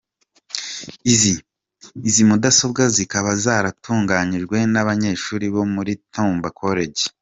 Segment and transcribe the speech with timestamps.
[2.07, 7.03] Izi mudasobwa zikaba zaratunganyijwe n’abanyeshuri bo muri Tumba College.